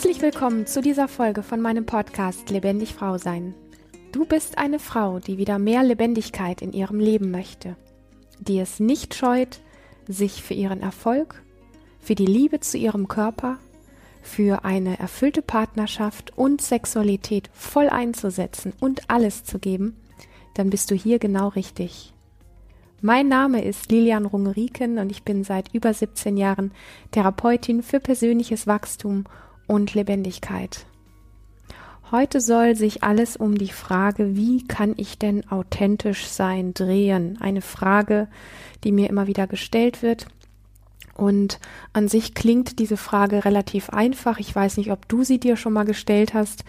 [0.00, 3.54] Herzlich willkommen zu dieser Folge von meinem Podcast Lebendig Frau Sein.
[4.12, 7.76] Du bist eine Frau, die wieder mehr Lebendigkeit in ihrem Leben möchte,
[8.38, 9.60] die es nicht scheut,
[10.08, 11.42] sich für ihren Erfolg,
[12.00, 13.58] für die Liebe zu ihrem Körper,
[14.22, 19.98] für eine erfüllte Partnerschaft und Sexualität voll einzusetzen und alles zu geben,
[20.54, 22.14] dann bist du hier genau richtig.
[23.02, 26.72] Mein Name ist Lilian Rungeriken und ich bin seit über 17 Jahren
[27.10, 29.26] Therapeutin für persönliches Wachstum
[29.70, 30.84] und Lebendigkeit.
[32.10, 37.38] Heute soll sich alles um die Frage, wie kann ich denn authentisch sein, drehen.
[37.40, 38.26] Eine Frage,
[38.82, 40.26] die mir immer wieder gestellt wird.
[41.14, 41.60] Und
[41.92, 44.38] an sich klingt diese Frage relativ einfach.
[44.38, 46.64] Ich weiß nicht, ob du sie dir schon mal gestellt hast.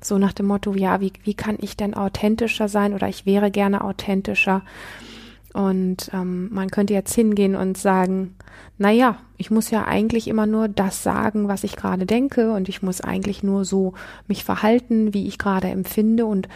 [0.00, 3.50] So nach dem Motto, ja, wie, wie kann ich denn authentischer sein oder ich wäre
[3.50, 4.62] gerne authentischer.
[5.56, 8.34] Und ähm, man könnte jetzt hingehen und sagen,
[8.76, 12.68] na ja, ich muss ja eigentlich immer nur das sagen, was ich gerade denke und
[12.68, 13.94] ich muss eigentlich nur so
[14.28, 16.46] mich verhalten, wie ich gerade empfinde und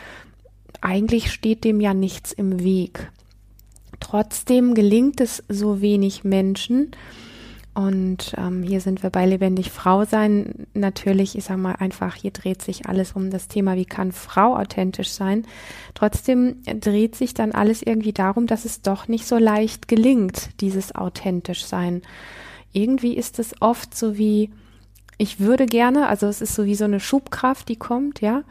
[0.83, 3.11] eigentlich steht dem ja nichts im Weg.
[4.01, 6.91] Trotzdem gelingt es so wenig Menschen,
[7.73, 10.67] und ähm, hier sind wir bei lebendig Frau sein.
[10.75, 14.57] Natürlich, ich sag mal einfach, hier dreht sich alles um das Thema, wie kann Frau
[14.57, 15.47] authentisch sein.
[15.95, 20.95] Trotzdem dreht sich dann alles irgendwie darum, dass es doch nicht so leicht gelingt, dieses
[20.95, 22.03] authentisch sein.
[22.73, 24.51] Irgendwie ist es oft so wie,
[25.17, 28.43] ich würde gerne, also es ist so wie so eine Schubkraft, die kommt, ja.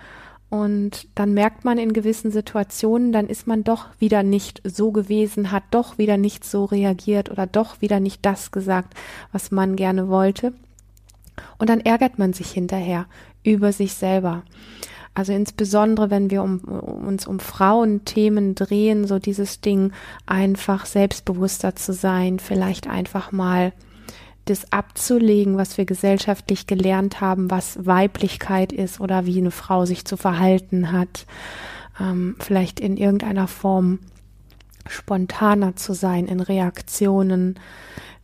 [0.50, 5.52] Und dann merkt man in gewissen Situationen, dann ist man doch wieder nicht so gewesen,
[5.52, 8.96] hat doch wieder nicht so reagiert oder doch wieder nicht das gesagt,
[9.32, 10.54] was man gerne wollte.
[11.60, 13.06] Und dann ärgert man sich hinterher
[13.44, 14.44] über sich selber.
[15.14, 19.92] Also insbesondere, wenn wir um, uns um Frauenthemen drehen, so dieses Ding,
[20.26, 23.74] einfach selbstbewusster zu sein, vielleicht einfach mal
[24.50, 30.06] das abzulegen, was wir gesellschaftlich gelernt haben, was Weiblichkeit ist oder wie eine Frau sich
[30.06, 31.26] zu verhalten hat,
[32.00, 34.00] ähm, vielleicht in irgendeiner Form
[34.88, 37.60] spontaner zu sein, in Reaktionen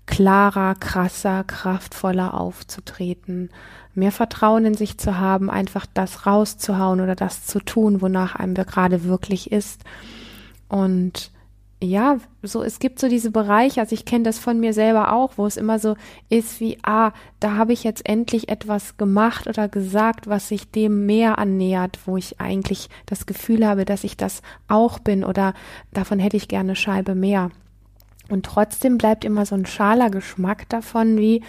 [0.06, 3.50] klarer, krasser, kraftvoller aufzutreten,
[3.94, 8.53] mehr Vertrauen in sich zu haben, einfach das rauszuhauen oder das zu tun, wonach einem
[8.53, 9.84] gerade wirklich ist.
[10.68, 11.31] Und
[11.85, 15.34] ja, so es gibt so diese Bereiche, also ich kenne das von mir selber auch,
[15.38, 15.96] wo es immer so
[16.29, 21.06] ist wie, ah, da habe ich jetzt endlich etwas gemacht oder gesagt, was sich dem
[21.06, 25.53] mehr annähert, wo ich eigentlich das Gefühl habe, dass ich das auch bin oder
[25.94, 27.51] davon hätte ich gerne Scheibe mehr.
[28.29, 31.44] Und trotzdem bleibt immer so ein schaler Geschmack davon, wie,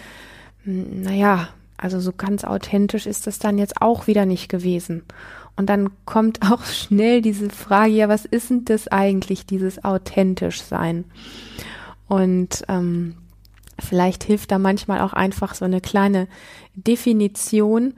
[0.63, 5.03] hm, naja, also so ganz authentisch ist das dann jetzt auch wieder nicht gewesen.
[5.57, 10.61] Und dann kommt auch schnell diese Frage, ja, was ist denn das eigentlich, dieses authentisch
[10.61, 11.03] sein?
[12.07, 13.15] Und ähm,
[13.79, 16.27] vielleicht hilft da manchmal auch einfach so eine kleine
[16.75, 17.93] Definition,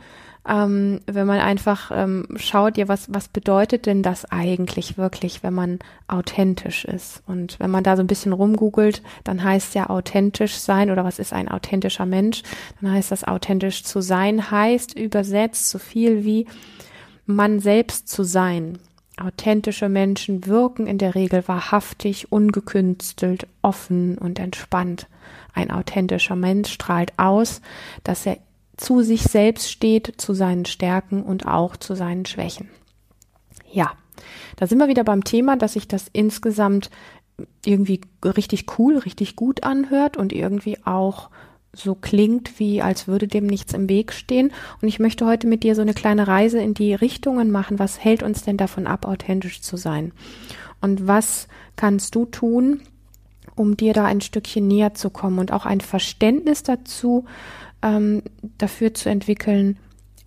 [0.47, 5.53] ähm, wenn man einfach ähm, schaut, ja, was, was bedeutet denn das eigentlich wirklich, wenn
[5.53, 7.21] man authentisch ist?
[7.27, 11.19] Und wenn man da so ein bisschen rumgoogelt, dann heißt ja authentisch sein oder was
[11.19, 12.41] ist ein authentischer Mensch?
[12.81, 16.47] Dann heißt das authentisch zu sein, heißt übersetzt so viel wie
[17.29, 18.79] man selbst zu sein.
[19.17, 25.07] Authentische Menschen wirken in der Regel wahrhaftig, ungekünstelt, offen und entspannt.
[25.53, 27.61] Ein authentischer Mensch strahlt aus,
[28.03, 28.37] dass er
[28.77, 32.69] zu sich selbst steht, zu seinen Stärken und auch zu seinen Schwächen.
[33.71, 33.91] Ja,
[34.55, 36.89] da sind wir wieder beim Thema, dass sich das insgesamt
[37.63, 41.29] irgendwie richtig cool, richtig gut anhört und irgendwie auch
[41.73, 44.51] so klingt, wie als würde dem nichts im Weg stehen.
[44.81, 47.79] Und ich möchte heute mit dir so eine kleine Reise in die Richtungen machen.
[47.79, 50.11] Was hält uns denn davon ab, authentisch zu sein?
[50.81, 52.81] Und was kannst du tun,
[53.55, 57.25] um dir da ein Stückchen näher zu kommen und auch ein Verständnis dazu,
[57.81, 58.23] ähm,
[58.57, 59.77] dafür zu entwickeln,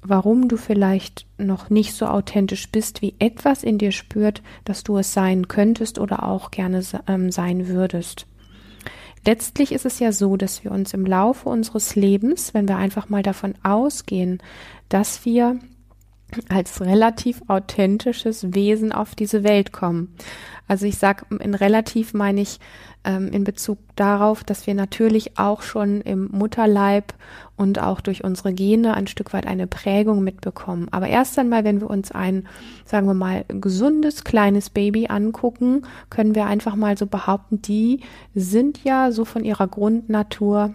[0.03, 4.99] warum du vielleicht noch nicht so authentisch bist, wie etwas in dir spürt, dass du
[4.99, 8.27] es sein könntest oder auch gerne ähm, sein würdest.
[9.25, 13.09] Letztlich ist es ja so, dass wir uns im Laufe unseres Lebens, wenn wir einfach
[13.09, 14.43] mal davon ausgehen,
[14.89, 15.59] dass wir
[16.49, 20.15] als relativ authentisches Wesen auf diese Welt kommen.
[20.69, 22.59] Also ich sage, in relativ meine ich
[23.05, 27.15] ähm, in Bezug darauf, dass wir natürlich auch schon im Mutterleib
[27.57, 30.89] und auch durch unsere Gene ein Stück weit eine Prägung mitbekommen.
[30.91, 32.47] Aber erst einmal, wenn wir uns ein,
[32.85, 38.01] sagen wir mal, gesundes kleines Baby angucken, können wir einfach mal so behaupten, die
[38.35, 40.75] sind ja so von ihrer Grundnatur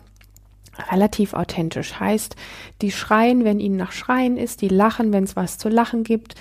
[0.92, 2.00] relativ authentisch.
[2.00, 2.36] Heißt,
[2.82, 6.36] die schreien, wenn ihnen nach Schreien ist, die lachen, wenn es was zu lachen gibt,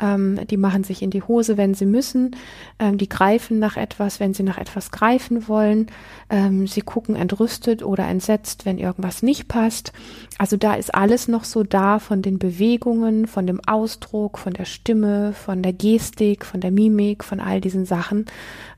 [0.00, 2.36] ähm, die machen sich in die Hose, wenn sie müssen,
[2.78, 5.86] ähm, die greifen nach etwas, wenn sie nach etwas greifen wollen,
[6.30, 9.92] ähm, sie gucken entrüstet oder entsetzt, wenn irgendwas nicht passt.
[10.38, 14.64] Also da ist alles noch so da von den Bewegungen, von dem Ausdruck, von der
[14.64, 18.26] Stimme, von der Gestik, von der Mimik, von all diesen Sachen.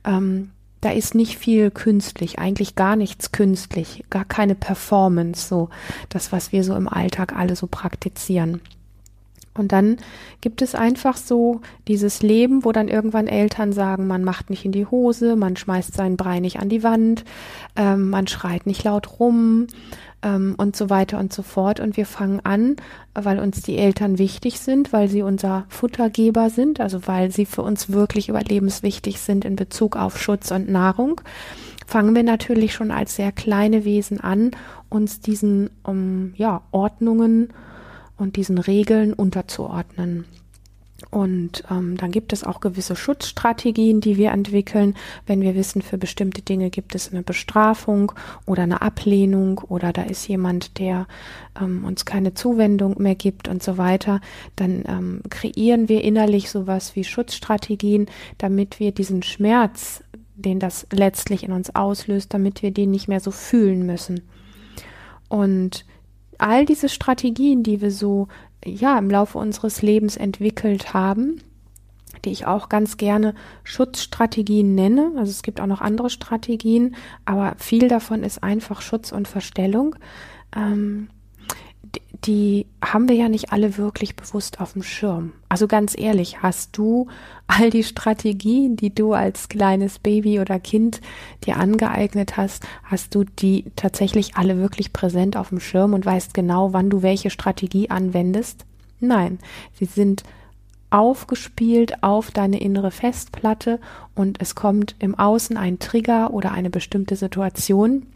[0.05, 0.51] Ähm,
[0.83, 5.71] da ist nicht viel künstlich, eigentlich gar nichts künstlich, gar keine Performance, so
[6.11, 8.61] das, was wir so im Alltag alle so praktizieren.
[9.55, 9.99] Und dann
[10.41, 14.73] gibt es einfach so dieses Leben, wo dann irgendwann Eltern sagen, man macht nicht in
[14.73, 17.25] die Hose, man schmeißt seinen Brei nicht an die Wand,
[17.77, 19.67] ähm, man schreit nicht laut rum,
[20.23, 21.81] ähm, und so weiter und so fort.
[21.81, 22.77] Und wir fangen an,
[23.15, 27.63] weil uns die Eltern wichtig sind, weil sie unser Futtergeber sind, also weil sie für
[27.63, 31.21] uns wirklich überlebenswichtig sind in Bezug auf Schutz und Nahrung,
[31.87, 34.53] fangen wir natürlich schon als sehr kleine Wesen an,
[34.89, 37.49] uns diesen um, ja, Ordnungen
[38.17, 40.25] und diesen Regeln unterzuordnen.
[41.13, 44.95] Und ähm, dann gibt es auch gewisse Schutzstrategien, die wir entwickeln,
[45.27, 48.13] wenn wir wissen, für bestimmte Dinge gibt es eine Bestrafung
[48.47, 51.07] oder eine Ablehnung oder da ist jemand, der
[51.61, 54.23] ähm, uns keine Zuwendung mehr gibt und so weiter.
[54.57, 58.07] Dann ähm, kreieren wir innerlich sowas wie Schutzstrategien,
[58.39, 60.03] damit wir diesen Schmerz,
[60.35, 64.23] den das letztlich in uns auslöst, damit wir den nicht mehr so fühlen müssen.
[65.29, 65.85] Und
[66.39, 68.29] all diese Strategien, die wir so
[68.65, 71.43] ja im Laufe unseres Lebens entwickelt haben,
[72.25, 75.13] die ich auch ganz gerne Schutzstrategien nenne.
[75.17, 79.97] Also es gibt auch noch andere Strategien, aber viel davon ist einfach Schutz und Verstellung.
[80.55, 81.09] Ähm,
[82.25, 85.33] die haben wir ja nicht alle wirklich bewusst auf dem Schirm.
[85.49, 87.09] Also ganz ehrlich, hast du
[87.49, 91.01] all die Strategien, die du als kleines Baby oder Kind
[91.45, 96.33] dir angeeignet hast, hast du die tatsächlich alle wirklich präsent auf dem Schirm und weißt
[96.33, 98.67] genau, wann du welche Strategie anwendest?
[99.01, 99.39] Nein,
[99.75, 100.23] sie sind
[100.91, 103.81] aufgespielt auf deine innere Festplatte
[104.15, 108.07] und es kommt im Außen ein Trigger oder eine bestimmte Situation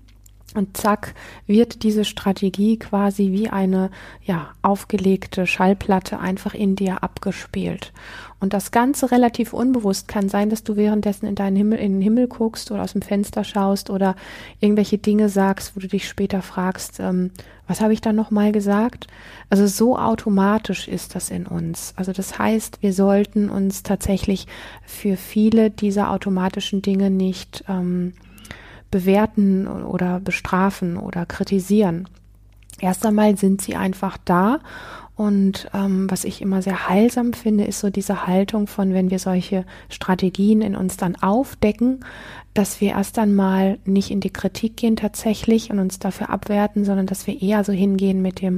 [0.55, 1.15] und zack,
[1.47, 3.91] wird diese Strategie quasi wie eine
[4.23, 7.93] ja, aufgelegte Schallplatte einfach in dir abgespielt.
[8.39, 12.03] Und das Ganze relativ unbewusst kann sein, dass du währenddessen in deinen Himmel, in den
[12.03, 14.15] Himmel guckst oder aus dem Fenster schaust oder
[14.61, 17.31] irgendwelche Dinge sagst, wo du dich später fragst, ähm,
[17.67, 19.09] was habe ich da nochmal gesagt?
[19.51, 21.95] Also so automatisch ist das in uns.
[21.97, 24.47] Also das heißt, wir sollten uns tatsächlich
[24.85, 28.13] für viele dieser automatischen Dinge nicht ähm,
[28.97, 32.09] bewerten oder bestrafen oder kritisieren.
[32.81, 34.61] Erst einmal sind sie einfach da
[35.17, 39.19] und ähm, was ich immer sehr heilsam finde, ist so diese Haltung von, wenn wir
[39.19, 42.05] solche Strategien in uns dann aufdecken,
[42.53, 47.07] dass wir erst einmal nicht in die Kritik gehen tatsächlich und uns dafür abwerten, sondern
[47.07, 48.57] dass wir eher so hingehen mit dem,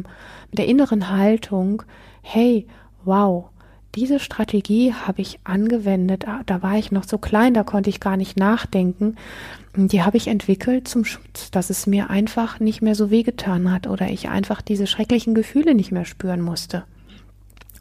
[0.51, 1.85] mit der inneren Haltung,
[2.23, 2.67] hey,
[3.05, 3.51] wow,
[3.95, 6.29] diese Strategie habe ich angewendet.
[6.29, 9.17] Ah, da war ich noch so klein, da konnte ich gar nicht nachdenken.
[9.75, 13.87] Die habe ich entwickelt zum Schutz, dass es mir einfach nicht mehr so wehgetan hat
[13.87, 16.85] oder ich einfach diese schrecklichen Gefühle nicht mehr spüren musste.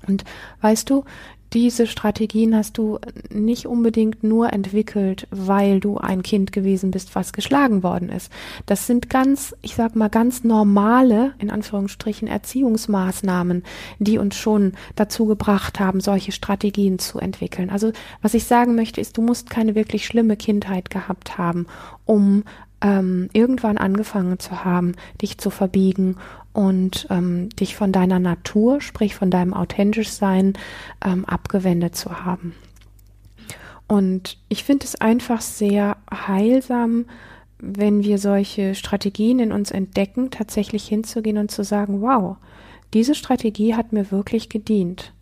[0.07, 0.24] Und
[0.62, 1.04] weißt du,
[1.53, 2.99] diese Strategien hast du
[3.29, 8.31] nicht unbedingt nur entwickelt, weil du ein Kind gewesen bist, was geschlagen worden ist.
[8.65, 13.63] Das sind ganz, ich sag mal, ganz normale, in Anführungsstrichen, Erziehungsmaßnahmen,
[13.99, 17.69] die uns schon dazu gebracht haben, solche Strategien zu entwickeln.
[17.69, 21.68] Also, was ich sagen möchte, ist, du musst keine wirklich schlimme Kindheit gehabt haben,
[22.06, 22.44] um
[22.81, 26.17] ähm, irgendwann angefangen zu haben, dich zu verbiegen
[26.53, 30.53] und ähm, dich von deiner Natur, sprich von deinem authentisch Sein,
[31.03, 32.53] ähm, abgewendet zu haben.
[33.87, 37.05] Und ich finde es einfach sehr heilsam,
[37.59, 42.37] wenn wir solche Strategien in uns entdecken, tatsächlich hinzugehen und zu sagen, wow,
[42.93, 45.13] diese Strategie hat mir wirklich gedient.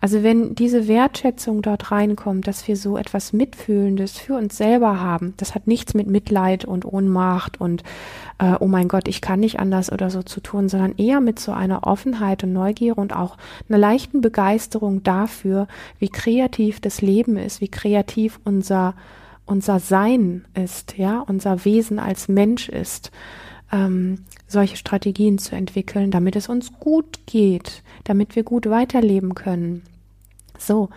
[0.00, 5.34] Also wenn diese Wertschätzung dort reinkommt, dass wir so etwas Mitfühlendes für uns selber haben,
[5.36, 7.82] das hat nichts mit Mitleid und Ohnmacht und
[8.38, 11.38] äh, oh mein Gott, ich kann nicht anders oder so zu tun, sondern eher mit
[11.38, 13.36] so einer Offenheit und Neugier und auch
[13.68, 18.94] einer leichten Begeisterung dafür, wie kreativ das Leben ist, wie kreativ unser
[19.46, 23.10] unser Sein ist, ja, unser Wesen als Mensch ist
[23.72, 29.82] ähm, solche Strategien zu entwickeln, damit es uns gut geht, damit wir gut weiterleben können.
[30.58, 30.90] So,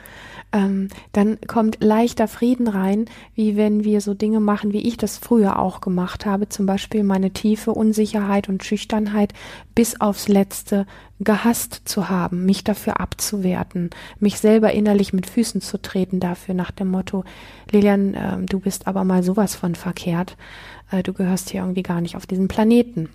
[0.54, 5.18] ähm, dann kommt leichter Frieden rein, wie wenn wir so Dinge machen, wie ich das
[5.18, 9.34] früher auch gemacht habe, zum Beispiel meine tiefe Unsicherheit und Schüchternheit
[9.74, 10.86] bis aufs Letzte
[11.20, 16.72] gehasst zu haben, mich dafür abzuwerten, mich selber innerlich mit Füßen zu treten dafür nach
[16.72, 17.24] dem Motto,
[17.72, 20.38] Lilian, äh, du bist aber mal sowas von verkehrt,
[20.92, 23.10] äh, du gehörst hier irgendwie gar nicht auf diesen Planeten.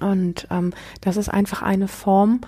[0.00, 2.40] Und ähm, das ist einfach eine Form,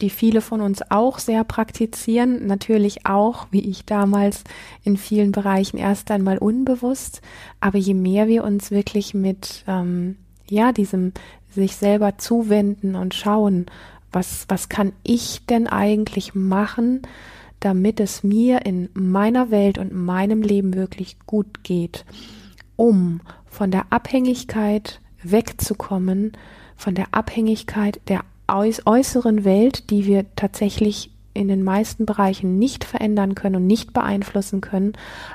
[0.00, 4.44] die viele von uns auch sehr praktizieren, natürlich auch, wie ich damals,
[4.82, 7.22] in vielen Bereichen erst einmal unbewusst,
[7.60, 10.16] aber je mehr wir uns wirklich mit ähm,
[10.48, 11.12] ja diesem
[11.50, 13.66] sich selber zuwenden und schauen,
[14.12, 17.02] was was kann ich denn eigentlich machen,
[17.60, 22.04] damit es mir in meiner Welt und meinem Leben wirklich gut geht,
[22.76, 26.32] um von der Abhängigkeit wegzukommen,
[26.76, 33.34] von der Abhängigkeit der äußeren Welt, die wir tatsächlich in den meisten Bereichen nicht verändern
[33.34, 34.92] können und nicht beeinflussen können.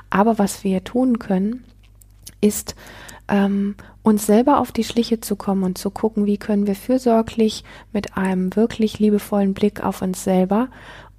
[0.08, 1.64] Aber was wir tun können,
[2.40, 2.74] ist
[3.28, 7.64] ähm, uns selber auf die Schliche zu kommen und zu gucken, wie können wir fürsorglich
[7.92, 10.68] mit einem wirklich liebevollen Blick auf uns selber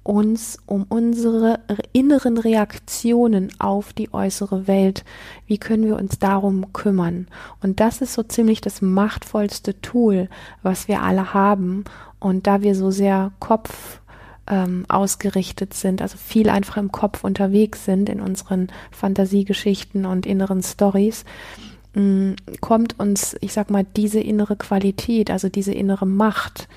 [0.04, 1.60] uns um unsere
[1.92, 5.04] inneren Reaktionen auf die äußere Welt,
[5.46, 7.28] wie können wir uns darum kümmern.
[7.62, 10.28] Und das ist so ziemlich das machtvollste Tool,
[10.62, 11.84] was wir alle haben.
[12.18, 14.00] Und da wir so sehr Kopf
[14.48, 20.62] ähm, ausgerichtet sind, also viel einfach im Kopf unterwegs sind in unseren Fantasiegeschichten und inneren
[20.62, 21.24] Stories,
[21.94, 26.68] mm, kommt uns, ich sag mal, diese innere Qualität, also diese innere Macht,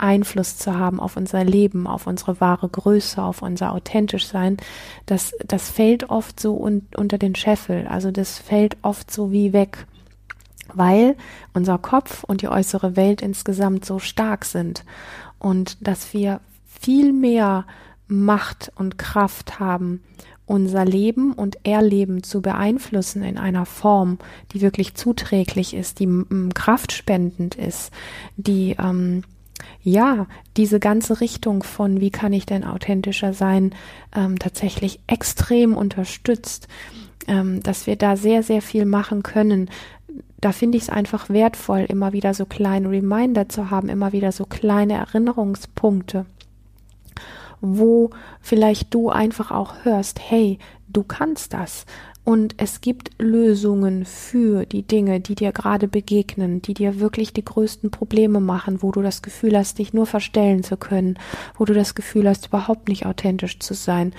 [0.00, 4.56] Einfluss zu haben auf unser Leben, auf unsere wahre Größe, auf unser authentisch Sein,
[5.06, 7.86] das, das fällt oft so un, unter den Scheffel.
[7.86, 9.86] Also das fällt oft so wie weg,
[10.72, 11.16] weil
[11.54, 14.84] unser Kopf und die äußere Welt insgesamt so stark sind
[15.38, 17.66] und dass wir viel mehr
[18.06, 20.02] Macht und Kraft haben,
[20.50, 24.18] unser Leben und Erleben zu beeinflussen in einer Form,
[24.52, 26.08] die wirklich zuträglich ist, die
[26.54, 27.92] kraftspendend ist,
[28.36, 29.22] die ähm,
[29.82, 30.26] ja,
[30.56, 33.74] diese ganze Richtung von, wie kann ich denn authentischer sein,
[34.14, 36.68] ähm, tatsächlich extrem unterstützt,
[37.28, 39.70] ähm, dass wir da sehr, sehr viel machen können.
[40.40, 44.32] Da finde ich es einfach wertvoll, immer wieder so kleine Reminder zu haben, immer wieder
[44.32, 46.26] so kleine Erinnerungspunkte,
[47.60, 51.86] wo vielleicht du einfach auch hörst, hey, du kannst das.
[52.30, 57.44] Und es gibt Lösungen für die Dinge, die dir gerade begegnen, die dir wirklich die
[57.44, 61.18] größten Probleme machen, wo du das Gefühl hast, dich nur verstellen zu können,
[61.58, 64.12] wo du das Gefühl hast, überhaupt nicht authentisch zu sein,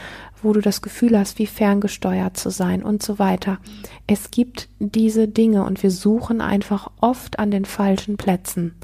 [0.44, 3.60] wo du das Gefühl hast, wie ferngesteuert zu sein und so weiter.
[4.08, 8.76] Es gibt diese Dinge und wir suchen einfach oft an den falschen Plätzen.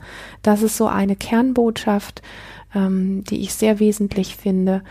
[0.42, 2.22] Das ist so eine Kernbotschaft,
[2.74, 4.84] ähm, die ich sehr wesentlich finde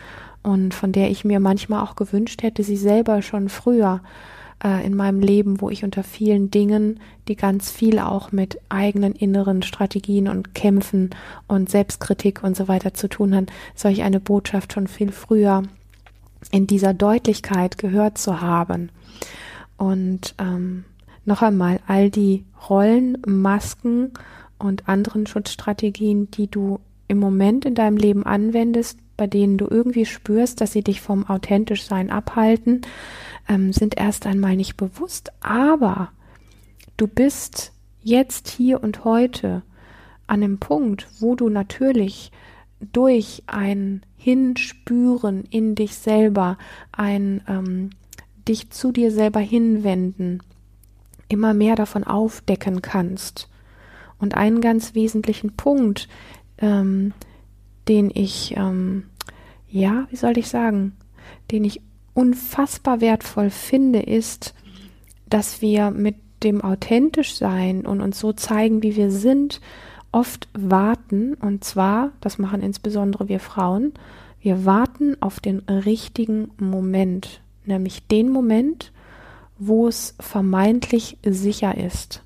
[0.47, 4.01] und von der ich mir manchmal auch gewünscht hätte, sie selber schon früher
[4.63, 9.13] äh, in meinem Leben, wo ich unter vielen Dingen, die ganz viel auch mit eigenen
[9.13, 11.11] inneren Strategien und Kämpfen
[11.49, 15.65] und Selbstkritik und so weiter zu tun haben, solch eine Botschaft schon viel früher
[16.53, 18.91] in dieser Deutlichkeit gehört zu haben.
[19.77, 20.85] Und ähm,
[21.25, 24.13] noch einmal, all die Rollen, Masken
[24.61, 30.07] und anderen Schutzstrategien, die du im Moment in deinem Leben anwendest, bei denen du irgendwie
[30.07, 32.83] spürst, dass sie dich vom authentisch sein abhalten,
[33.49, 36.11] ähm, sind erst einmal nicht bewusst, aber
[36.97, 39.63] du bist jetzt hier und heute
[40.27, 42.33] an einem Punkt, wo du natürlich
[42.81, 46.59] durch ein Hinspüren in dich selber,
[46.93, 47.91] ein ähm,
[48.47, 50.43] dich zu dir selber hinwenden,
[51.29, 53.49] immer mehr davon aufdecken kannst.
[54.19, 56.09] Und einen ganz wesentlichen Punkt,
[56.59, 57.13] ähm,
[57.89, 59.05] den ich, ähm,
[59.69, 60.97] ja, wie soll ich sagen,
[61.51, 61.81] den ich
[62.15, 64.55] unfassbar wertvoll finde, ist,
[65.29, 69.61] dass wir mit dem authentisch sein und uns so zeigen, wie wir sind,
[70.13, 73.93] oft warten, und zwar, das machen insbesondere wir Frauen,
[74.41, 78.93] wir warten auf den richtigen Moment, nämlich den Moment,
[79.59, 82.23] wo es vermeintlich sicher ist.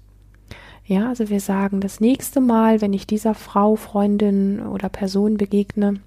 [0.90, 6.00] Ja, also wir sagen, das nächste Mal, wenn ich dieser Frau, Freundin oder Person begegne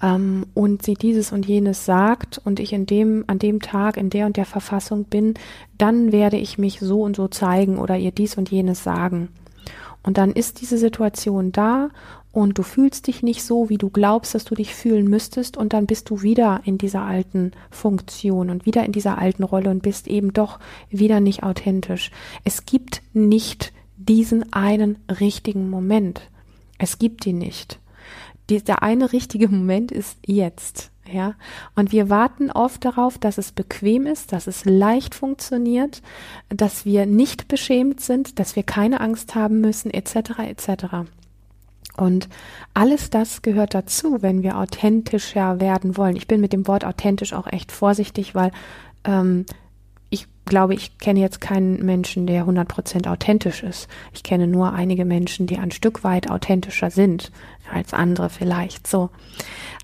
[0.00, 4.08] ähm, und sie dieses und jenes sagt und ich in dem, an dem Tag in
[4.08, 5.34] der und der Verfassung bin,
[5.78, 9.30] dann werde ich mich so und so zeigen oder ihr dies und jenes sagen.
[10.04, 11.88] Und dann ist diese Situation da
[12.32, 15.72] und du fühlst dich nicht so, wie du glaubst, dass du dich fühlen müsstest und
[15.72, 19.82] dann bist du wieder in dieser alten Funktion und wieder in dieser alten Rolle und
[19.82, 20.60] bist eben doch
[20.90, 22.10] wieder nicht authentisch.
[22.44, 26.22] Es gibt nicht diesen einen richtigen Moment.
[26.78, 27.78] Es gibt ihn nicht.
[28.48, 30.90] Der eine richtige Moment ist jetzt.
[31.12, 31.34] Ja,
[31.74, 36.02] und wir warten oft darauf, dass es bequem ist, dass es leicht funktioniert,
[36.48, 41.10] dass wir nicht beschämt sind, dass wir keine Angst haben müssen, etc., etc.
[41.96, 42.28] Und
[42.74, 46.16] alles das gehört dazu, wenn wir authentischer werden wollen.
[46.16, 48.52] Ich bin mit dem Wort authentisch auch echt vorsichtig, weil
[49.04, 49.46] ähm,
[50.08, 53.88] ich glaube, ich kenne jetzt keinen Menschen, der 100% authentisch ist.
[54.12, 57.30] Ich kenne nur einige Menschen, die ein Stück weit authentischer sind
[57.72, 58.86] als andere vielleicht.
[58.86, 59.10] So.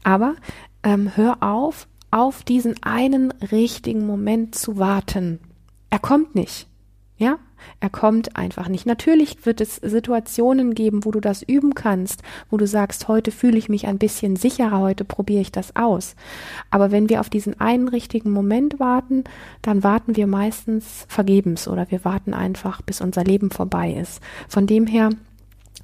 [0.03, 0.35] Aber
[0.83, 5.41] ähm, hör auf, auf diesen einen richtigen Moment zu warten.
[5.91, 6.67] Er kommt nicht.
[7.19, 7.39] Ja,
[7.81, 8.87] er kommt einfach nicht.
[8.87, 13.59] Natürlich wird es Situationen geben, wo du das üben kannst, wo du sagst, heute fühle
[13.59, 16.17] ich mich ein bisschen sicherer, heute probiere ich das aus.
[16.71, 19.25] Aber wenn wir auf diesen einen richtigen Moment warten,
[19.63, 24.21] dann warten wir meistens vergebens oder wir warten einfach, bis unser Leben vorbei ist.
[24.49, 25.11] Von dem her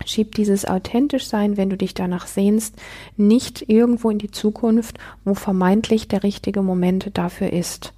[0.07, 2.75] Schieb dieses authentisch sein, wenn du dich danach sehnst,
[3.17, 7.93] nicht irgendwo in die Zukunft, wo vermeintlich der richtige Moment dafür ist.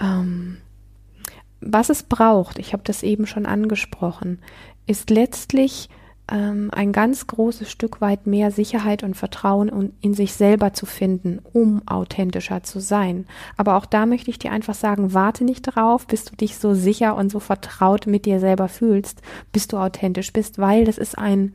[0.00, 0.58] Ähm,
[1.68, 4.38] was es braucht, ich habe das eben schon angesprochen,
[4.86, 5.88] ist letztlich
[6.30, 11.40] ähm, ein ganz großes Stück weit mehr Sicherheit und Vertrauen in sich selber zu finden,
[11.52, 13.26] um authentischer zu sein.
[13.56, 16.74] Aber auch da möchte ich dir einfach sagen, warte nicht darauf, bis du dich so
[16.74, 21.16] sicher und so vertraut mit dir selber fühlst, bis du authentisch bist, weil das ist
[21.16, 21.54] ein,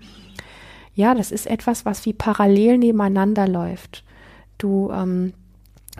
[0.93, 4.03] ja, das ist etwas, was wie parallel nebeneinander läuft.
[4.57, 5.33] Du ähm,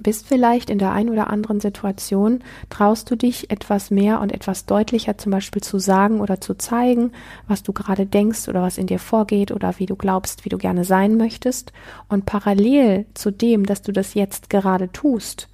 [0.01, 4.65] bist vielleicht in der einen oder anderen Situation, traust du dich etwas mehr und etwas
[4.65, 7.11] deutlicher zum Beispiel zu sagen oder zu zeigen,
[7.47, 10.57] was du gerade denkst oder was in dir vorgeht oder wie du glaubst, wie du
[10.57, 11.71] gerne sein möchtest.
[12.09, 15.47] Und parallel zu dem, dass du das jetzt gerade tust,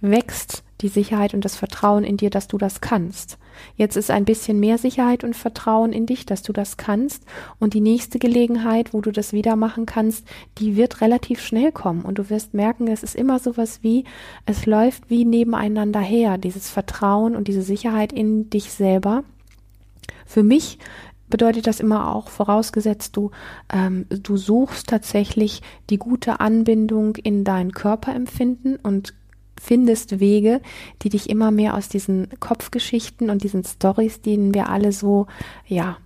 [0.00, 3.38] wächst die Sicherheit und das Vertrauen in dir, dass du das kannst.
[3.76, 7.24] Jetzt ist ein bisschen mehr Sicherheit und Vertrauen in dich, dass du das kannst.
[7.58, 10.26] Und die nächste Gelegenheit, wo du das wieder machen kannst,
[10.58, 12.02] die wird relativ schnell kommen.
[12.02, 14.04] Und du wirst merken, es ist immer sowas wie,
[14.46, 19.24] es läuft wie nebeneinander her, dieses Vertrauen und diese Sicherheit in dich selber.
[20.26, 20.78] Für mich
[21.28, 23.30] bedeutet das immer auch, vorausgesetzt du,
[23.72, 29.14] ähm, du suchst tatsächlich die gute Anbindung in dein Körperempfinden und
[29.60, 30.60] findest Wege,
[31.02, 35.26] die dich immer mehr aus diesen Kopfgeschichten und diesen Stories, denen wir alle so,
[35.66, 35.98] ja,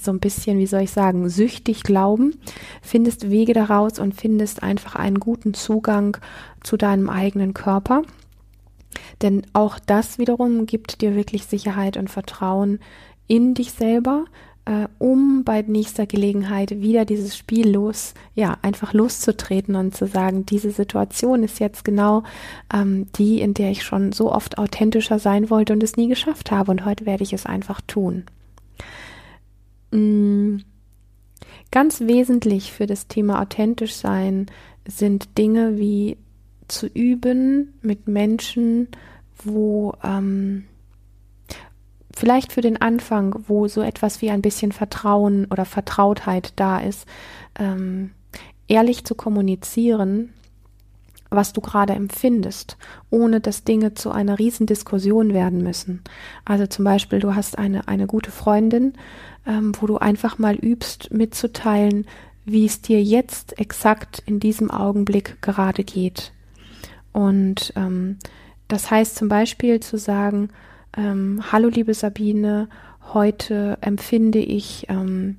[0.00, 2.34] so ein bisschen, wie soll ich sagen, süchtig glauben,
[2.82, 6.18] findest Wege daraus und findest einfach einen guten Zugang
[6.62, 8.02] zu deinem eigenen Körper.
[9.22, 12.80] Denn auch das wiederum gibt dir wirklich Sicherheit und Vertrauen
[13.28, 14.26] in dich selber,
[14.66, 20.46] äh, um bei nächster Gelegenheit wieder dieses Spiel los, ja, einfach loszutreten und zu sagen,
[20.46, 22.22] diese Situation ist jetzt genau
[22.72, 26.50] ähm, die, in der ich schon so oft authentischer sein wollte und es nie geschafft
[26.50, 28.24] habe und heute werde ich es einfach tun.
[29.90, 30.62] Mhm.
[31.70, 34.46] Ganz wesentlich für das Thema authentisch sein
[34.86, 36.16] sind Dinge wie
[36.68, 38.88] zu üben mit Menschen,
[39.42, 40.64] wo ähm,
[42.16, 47.06] vielleicht für den Anfang, wo so etwas wie ein bisschen Vertrauen oder Vertrautheit da ist,
[47.58, 48.10] ähm,
[48.68, 50.32] ehrlich zu kommunizieren,
[51.30, 52.76] was du gerade empfindest,
[53.10, 56.02] ohne dass Dinge zu einer Riesendiskussion werden müssen.
[56.44, 58.94] Also zum Beispiel, du hast eine, eine gute Freundin,
[59.46, 62.06] ähm, wo du einfach mal übst, mitzuteilen,
[62.44, 66.32] wie es dir jetzt exakt in diesem Augenblick gerade geht.
[67.12, 68.18] Und ähm,
[68.68, 70.50] das heißt zum Beispiel zu sagen,
[70.96, 72.68] ähm, hallo liebe Sabine,
[73.12, 75.36] heute empfinde ich ähm,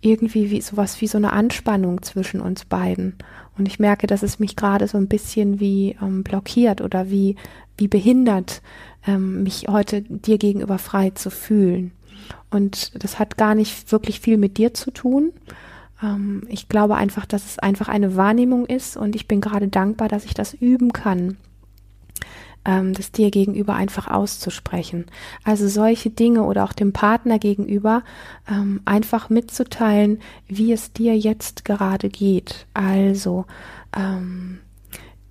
[0.00, 3.16] irgendwie wie sowas wie so eine Anspannung zwischen uns beiden.
[3.56, 7.36] Und ich merke, dass es mich gerade so ein bisschen wie ähm, blockiert oder wie,
[7.76, 8.62] wie behindert,
[9.06, 11.92] ähm, mich heute dir gegenüber frei zu fühlen.
[12.50, 15.32] Und das hat gar nicht wirklich viel mit dir zu tun.
[16.02, 20.08] Ähm, ich glaube einfach, dass es einfach eine Wahrnehmung ist und ich bin gerade dankbar,
[20.08, 21.36] dass ich das üben kann
[22.64, 25.06] ähm, das dir gegenüber einfach auszusprechen.
[25.44, 28.02] Also solche Dinge oder auch dem Partner gegenüber
[28.50, 32.66] ähm, einfach mitzuteilen, wie es dir jetzt gerade geht.
[32.74, 33.46] Also
[33.96, 34.60] ähm,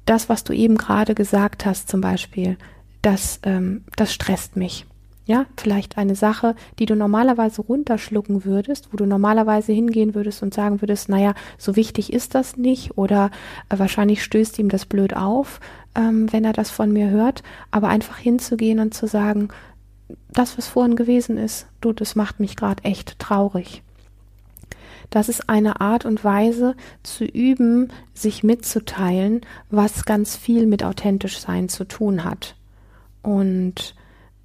[0.06, 2.58] das, was du eben gerade gesagt hast, zum Beispiel,
[3.04, 4.87] das, ähm, das stresst mich.
[5.28, 10.54] Ja, vielleicht eine Sache, die du normalerweise runterschlucken würdest, wo du normalerweise hingehen würdest und
[10.54, 13.30] sagen würdest, naja, so wichtig ist das nicht oder
[13.68, 15.60] äh, wahrscheinlich stößt ihm das blöd auf,
[15.96, 19.50] ähm, wenn er das von mir hört, aber einfach hinzugehen und zu sagen,
[20.32, 23.84] das, was vorhin gewesen ist, du, das macht mich gerade echt traurig.
[25.10, 31.40] Das ist eine Art und Weise zu üben, sich mitzuteilen, was ganz viel mit authentisch
[31.40, 32.56] sein zu tun hat.
[33.24, 33.94] Und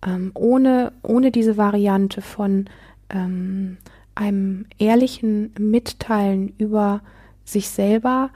[0.05, 2.67] ähm, ohne, ohne diese Variante von
[3.11, 3.79] ähm,
[4.15, 7.01] einem ehrlichen Mitteilen über
[7.45, 8.31] sich selber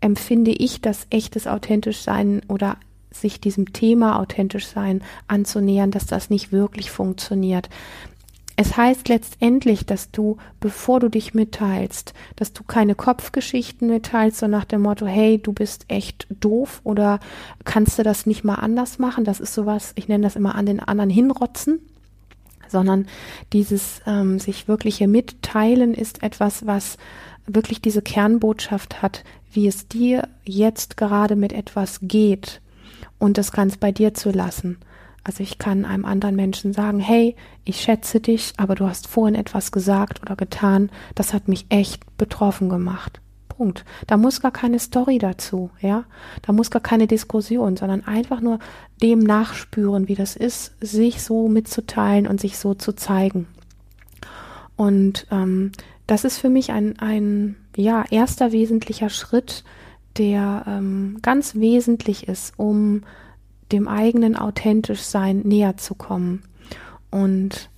[0.00, 2.76] empfinde ich das echtes authentisch sein oder
[3.10, 7.70] sich diesem Thema authentisch sein anzunähern, dass das nicht wirklich funktioniert.
[8.56, 14.46] Es heißt letztendlich, dass du, bevor du dich mitteilst, dass du keine Kopfgeschichten mitteilst, so
[14.46, 17.20] nach dem Motto, hey, du bist echt doof oder
[17.64, 19.24] kannst du das nicht mal anders machen?
[19.24, 21.80] Das ist sowas, ich nenne das immer an den anderen hinrotzen
[22.68, 23.06] sondern
[23.52, 26.96] dieses ähm, sich wirkliche Mitteilen ist etwas, was
[27.46, 32.60] wirklich diese Kernbotschaft hat, wie es dir jetzt gerade mit etwas geht
[33.18, 34.78] und das ganz bei dir zu lassen.
[35.26, 37.34] Also ich kann einem anderen Menschen sagen, hey,
[37.64, 42.16] ich schätze dich, aber du hast vorhin etwas gesagt oder getan, das hat mich echt
[42.16, 43.20] betroffen gemacht.
[43.48, 43.84] Punkt.
[44.06, 46.04] Da muss gar keine Story dazu, ja.
[46.42, 48.60] Da muss gar keine Diskussion, sondern einfach nur
[49.02, 53.48] dem nachspüren, wie das ist, sich so mitzuteilen und sich so zu zeigen.
[54.76, 55.72] Und ähm,
[56.06, 59.64] das ist für mich ein, ein ja, erster wesentlicher Schritt,
[60.18, 63.02] der ähm, ganz wesentlich ist, um
[63.72, 66.42] dem eigenen authentisch sein näher zu kommen.
[67.10, 67.70] Und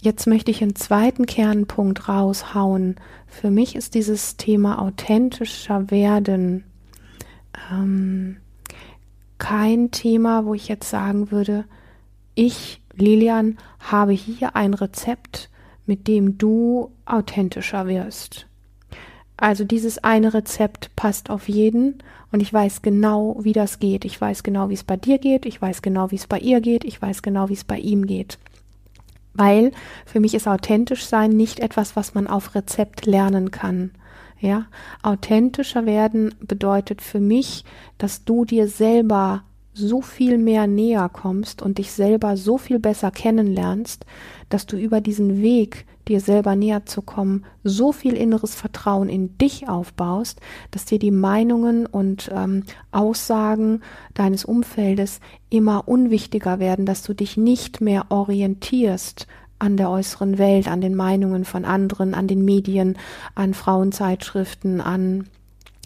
[0.00, 2.96] jetzt möchte ich einen zweiten Kernpunkt raushauen.
[3.26, 6.64] Für mich ist dieses Thema authentischer werden
[7.70, 8.36] ähm,
[9.38, 11.64] kein Thema, wo ich jetzt sagen würde,
[12.34, 15.50] ich, Lilian, habe hier ein Rezept,
[15.86, 18.46] mit dem du authentischer wirst.
[19.44, 21.98] Also dieses eine Rezept passt auf jeden
[22.32, 24.06] und ich weiß genau, wie das geht.
[24.06, 25.44] Ich weiß genau, wie es bei dir geht.
[25.44, 26.82] Ich weiß genau, wie es bei ihr geht.
[26.82, 28.38] Ich weiß genau, wie es bei ihm geht.
[29.34, 29.72] Weil
[30.06, 33.90] für mich ist authentisch sein nicht etwas, was man auf Rezept lernen kann.
[34.40, 34.64] Ja,
[35.02, 37.66] authentischer werden bedeutet für mich,
[37.98, 39.42] dass du dir selber
[39.74, 44.06] so viel mehr näher kommst und dich selber so viel besser kennenlernst,
[44.48, 49.36] dass du über diesen Weg, dir selber näher zu kommen, so viel inneres Vertrauen in
[49.38, 50.40] dich aufbaust,
[50.70, 53.82] dass dir die Meinungen und ähm, Aussagen
[54.14, 59.26] deines Umfeldes immer unwichtiger werden, dass du dich nicht mehr orientierst
[59.58, 62.98] an der äußeren Welt, an den Meinungen von anderen, an den Medien,
[63.34, 65.28] an Frauenzeitschriften, an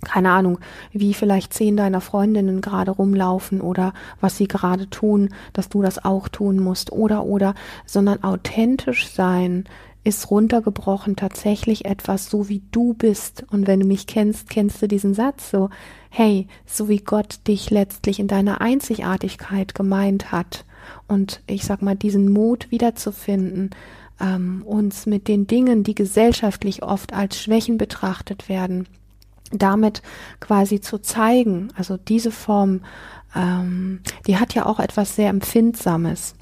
[0.04, 0.58] keine Ahnung,
[0.92, 6.04] wie vielleicht zehn deiner Freundinnen gerade rumlaufen oder was sie gerade tun, dass du das
[6.04, 7.54] auch tun musst oder oder,
[7.84, 9.64] sondern authentisch sein
[10.08, 13.44] ist runtergebrochen tatsächlich etwas so wie du bist.
[13.50, 15.68] Und wenn du mich kennst, kennst du diesen Satz so,
[16.08, 20.64] hey, so wie Gott dich letztlich in deiner Einzigartigkeit gemeint hat.
[21.06, 23.70] Und ich sag mal diesen Mut wiederzufinden,
[24.18, 28.86] ähm, uns mit den Dingen, die gesellschaftlich oft als Schwächen betrachtet werden,
[29.52, 30.02] damit
[30.40, 32.80] quasi zu zeigen, also diese Form,
[33.36, 36.34] ähm, die hat ja auch etwas sehr Empfindsames.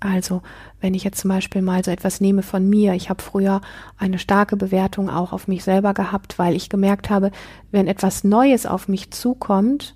[0.00, 0.40] Also
[0.80, 3.60] wenn ich jetzt zum Beispiel mal so etwas nehme von mir, ich habe früher
[3.98, 7.30] eine starke Bewertung auch auf mich selber gehabt, weil ich gemerkt habe,
[7.70, 9.94] wenn etwas Neues auf mich zukommt,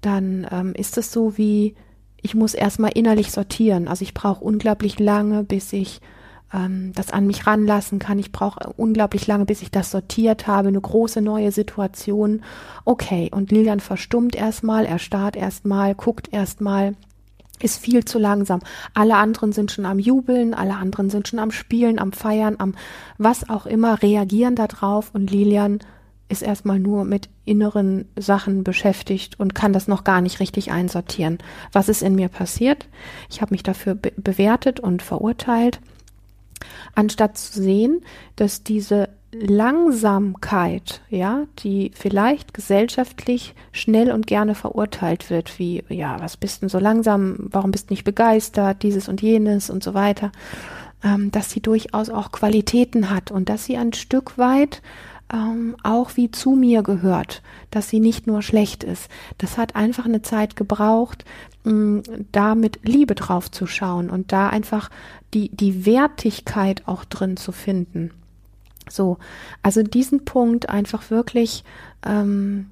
[0.00, 1.74] dann ähm, ist es so wie,
[2.22, 3.88] ich muss erstmal innerlich sortieren.
[3.88, 6.00] Also ich brauche unglaublich lange, bis ich
[6.52, 8.18] ähm, das an mich ranlassen kann.
[8.18, 10.68] Ich brauche unglaublich lange, bis ich das sortiert habe.
[10.68, 12.42] Eine große neue Situation.
[12.84, 16.94] Okay, und Lilian verstummt erstmal, er starrt erstmal, guckt erstmal
[17.62, 18.60] ist viel zu langsam.
[18.94, 22.74] Alle anderen sind schon am Jubeln, alle anderen sind schon am Spielen, am Feiern, am
[23.18, 25.80] was auch immer, reagieren darauf und Lilian
[26.28, 31.38] ist erstmal nur mit inneren Sachen beschäftigt und kann das noch gar nicht richtig einsortieren.
[31.72, 32.88] Was ist in mir passiert?
[33.30, 35.80] Ich habe mich dafür be bewertet und verurteilt
[36.94, 38.00] anstatt zu sehen,
[38.34, 46.36] dass diese Langsamkeit, ja, die vielleicht gesellschaftlich schnell und gerne verurteilt wird, wie, ja, was
[46.36, 50.32] bist denn so langsam, warum bist du nicht begeistert, dieses und jenes und so weiter,
[51.02, 54.82] ähm, dass sie durchaus auch Qualitäten hat und dass sie ein Stück weit
[55.32, 59.08] ähm, auch wie zu mir gehört, dass sie nicht nur schlecht ist.
[59.38, 61.24] Das hat einfach eine Zeit gebraucht,
[61.64, 64.90] mh, da mit Liebe drauf zu schauen und da einfach
[65.34, 68.12] die, die Wertigkeit auch drin zu finden.
[68.88, 69.18] So,
[69.62, 71.64] also diesen Punkt einfach wirklich
[72.04, 72.70] ähm,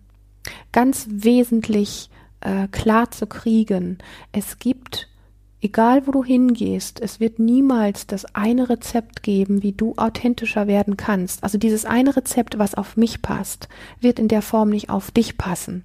[0.72, 3.98] ganz wesentlich äh, klar zu kriegen.
[4.32, 5.08] Es gibt
[5.64, 10.98] Egal wo du hingehst, es wird niemals das eine Rezept geben, wie du authentischer werden
[10.98, 11.42] kannst.
[11.42, 15.38] Also dieses eine Rezept, was auf mich passt, wird in der Form nicht auf dich
[15.38, 15.82] passen.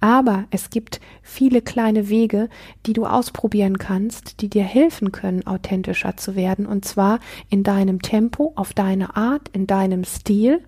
[0.00, 2.48] Aber es gibt viele kleine Wege,
[2.86, 6.66] die du ausprobieren kannst, die dir helfen können, authentischer zu werden.
[6.66, 10.62] Und zwar in deinem Tempo, auf deine Art, in deinem Stil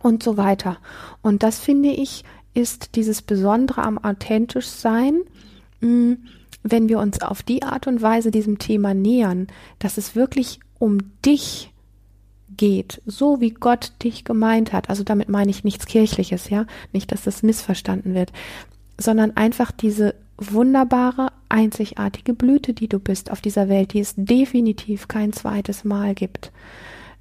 [0.00, 0.78] und so weiter.
[1.22, 2.24] Und das finde ich,
[2.54, 5.20] ist dieses Besondere am authentisch sein.
[5.80, 6.14] Mm,
[6.62, 9.46] wenn wir uns auf die Art und Weise diesem Thema nähern,
[9.78, 11.72] dass es wirklich um dich
[12.56, 14.90] geht, so wie Gott dich gemeint hat.
[14.90, 18.32] Also damit meine ich nichts Kirchliches, ja, nicht, dass das missverstanden wird,
[18.98, 25.08] sondern einfach diese wunderbare, einzigartige Blüte, die du bist auf dieser Welt, die es definitiv
[25.08, 26.52] kein zweites Mal gibt.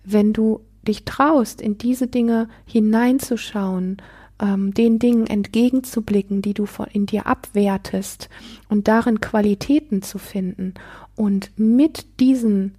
[0.04, 3.98] Wenn du dich traust, in diese Dinge hineinzuschauen,
[4.40, 8.30] ähm, den Dingen entgegenzublicken, die du in dir abwertest
[8.70, 10.74] und darin Qualitäten zu finden
[11.16, 12.76] und mit diesen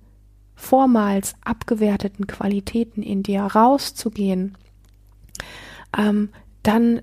[0.56, 4.56] vormals abgewerteten Qualitäten in dir rauszugehen,
[5.96, 6.30] ähm,
[6.62, 7.02] dann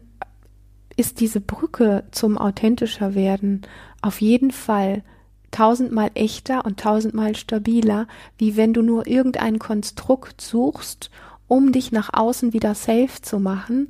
[0.97, 3.61] ist diese Brücke zum authentischer werden
[4.01, 5.03] auf jeden Fall
[5.51, 11.09] tausendmal echter und tausendmal stabiler, wie wenn du nur irgendein Konstrukt suchst,
[11.47, 13.87] um dich nach außen wieder safe zu machen,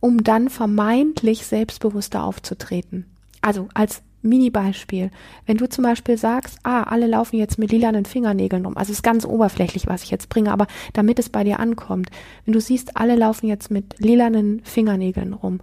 [0.00, 3.06] um dann vermeintlich selbstbewusster aufzutreten.
[3.40, 5.10] Also als Mini-Beispiel.
[5.46, 8.98] Wenn du zum Beispiel sagst, ah, alle laufen jetzt mit lilanen Fingernägeln rum, also es
[8.98, 12.10] ist ganz oberflächlich, was ich jetzt bringe, aber damit es bei dir ankommt,
[12.44, 15.60] wenn du siehst, alle laufen jetzt mit lilanen Fingernägeln rum,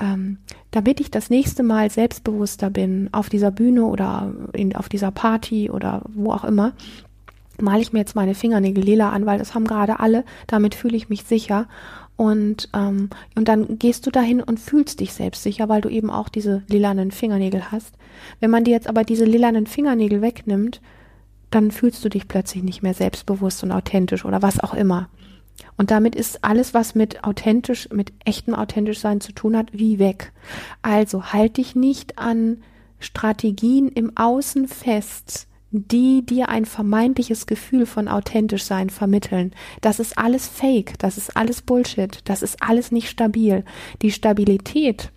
[0.00, 0.38] ähm,
[0.70, 5.70] damit ich das nächste Mal selbstbewusster bin auf dieser Bühne oder in, auf dieser Party
[5.70, 6.72] oder wo auch immer,
[7.60, 10.96] male ich mir jetzt meine Fingernägel lila an, weil das haben gerade alle, damit fühle
[10.96, 11.68] ich mich sicher
[12.16, 16.28] und, ähm, und dann gehst du dahin und fühlst dich selbstsicher, weil du eben auch
[16.28, 17.94] diese lilanen Fingernägel hast.
[18.40, 20.80] Wenn man dir jetzt aber diese lilanen Fingernägel wegnimmt,
[21.50, 25.08] dann fühlst du dich plötzlich nicht mehr selbstbewusst und authentisch oder was auch immer.
[25.76, 29.98] Und damit ist alles, was mit authentisch, mit echtem authentisch sein zu tun hat, wie
[29.98, 30.32] weg.
[30.82, 32.62] Also halt dich nicht an
[32.98, 35.46] Strategien im Außen fest,
[35.84, 39.52] die dir ein vermeintliches Gefühl von authentisch sein vermitteln.
[39.80, 43.64] Das ist alles Fake, das ist alles Bullshit, das ist alles nicht stabil.
[44.02, 45.10] Die Stabilität,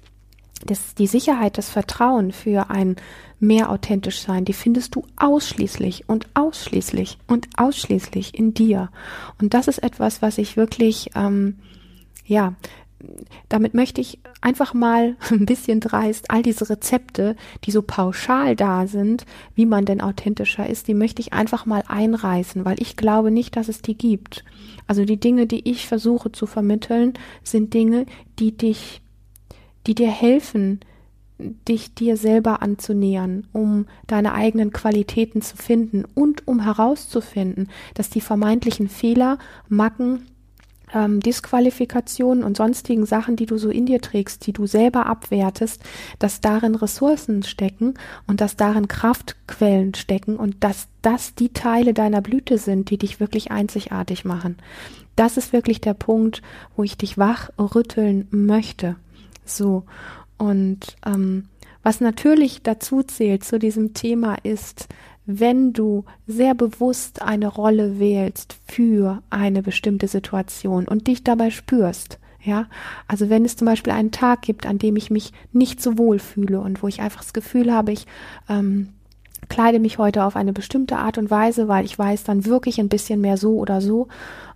[0.65, 2.97] das, die Sicherheit, das Vertrauen für ein
[3.39, 8.89] mehr authentisch sein, die findest du ausschließlich und ausschließlich und ausschließlich in dir.
[9.41, 11.55] Und das ist etwas, was ich wirklich, ähm,
[12.25, 12.55] ja,
[13.47, 18.87] damit möchte ich einfach mal ein bisschen dreist all diese Rezepte, die so pauschal da
[18.87, 23.31] sind, wie man denn authentischer ist, die möchte ich einfach mal einreißen, weil ich glaube
[23.31, 24.43] nicht, dass es die gibt.
[24.87, 28.05] Also die Dinge, die ich versuche zu vermitteln, sind Dinge,
[28.39, 29.01] die dich,
[29.87, 30.79] die dir helfen,
[31.39, 38.19] dich dir selber anzunähern, um deine eigenen Qualitäten zu finden und um herauszufinden, dass die
[38.19, 39.37] vermeintlichen Fehler,
[39.69, 40.25] Macken,
[40.93, 45.83] ähm, Disqualifikationen und sonstigen Sachen, die du so in dir trägst, die du selber abwertest,
[46.19, 47.95] dass darin Ressourcen stecken
[48.27, 53.19] und dass darin Kraftquellen stecken und dass das die Teile deiner Blüte sind, die dich
[53.19, 54.57] wirklich einzigartig machen.
[55.15, 56.41] Das ist wirklich der Punkt,
[56.75, 58.95] wo ich dich wach rütteln möchte.
[59.45, 59.83] So.
[60.37, 61.45] Und ähm,
[61.83, 64.87] was natürlich dazu zählt zu diesem Thema ist,
[65.31, 72.17] wenn du sehr bewusst eine Rolle wählst für eine bestimmte Situation und dich dabei spürst,
[72.41, 72.65] ja,
[73.07, 76.17] also wenn es zum Beispiel einen Tag gibt, an dem ich mich nicht so wohl
[76.17, 78.07] fühle und wo ich einfach das Gefühl habe, ich
[78.49, 78.89] ähm,
[79.49, 82.89] kleide mich heute auf eine bestimmte Art und Weise, weil ich weiß, dann wirklich ein
[82.89, 84.07] bisschen mehr so oder so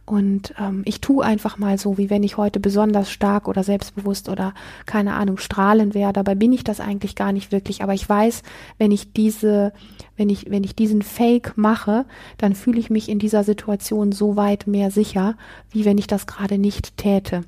[0.05, 4.27] und ähm, ich tue einfach mal so, wie wenn ich heute besonders stark oder selbstbewusst
[4.27, 4.53] oder
[4.85, 6.11] keine Ahnung strahlend wäre.
[6.11, 7.83] Dabei bin ich das eigentlich gar nicht wirklich.
[7.83, 8.43] Aber ich weiß,
[8.77, 9.71] wenn ich diese,
[10.17, 12.05] wenn ich, wenn ich diesen Fake mache,
[12.37, 15.35] dann fühle ich mich in dieser Situation so weit mehr sicher,
[15.71, 17.43] wie wenn ich das gerade nicht täte.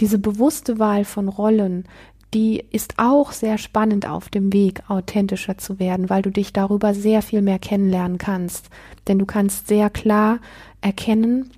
[0.00, 1.86] Diese bewusste Wahl von Rollen,
[2.34, 6.94] die ist auch sehr spannend auf dem Weg, authentischer zu werden, weil du dich darüber
[6.94, 8.70] sehr viel mehr kennenlernen kannst.
[9.08, 10.38] Denn du kannst sehr klar
[10.80, 11.50] erkennen,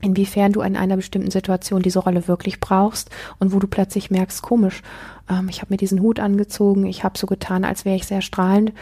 [0.00, 4.42] inwiefern du in einer bestimmten Situation diese Rolle wirklich brauchst und wo du plötzlich merkst,
[4.42, 4.82] komisch,
[5.28, 8.22] ähm, ich habe mir diesen Hut angezogen, ich habe so getan, als wäre ich sehr
[8.22, 8.72] strahlend.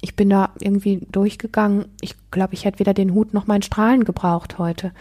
[0.00, 1.86] Ich bin da irgendwie durchgegangen.
[2.00, 4.92] Ich glaube, ich hätte weder den Hut noch mein Strahlen gebraucht heute.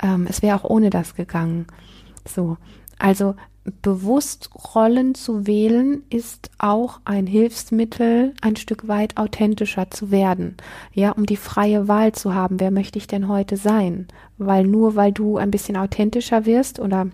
[0.00, 1.66] Ähm, es wäre auch ohne das gegangen.
[2.26, 2.56] So.
[2.98, 3.34] Also
[3.82, 10.56] bewusst Rollen zu wählen, ist auch ein Hilfsmittel, ein Stück weit authentischer zu werden.
[10.92, 14.08] Ja, um die freie Wahl zu haben, wer möchte ich denn heute sein?
[14.36, 17.08] Weil nur weil du ein bisschen authentischer wirst oder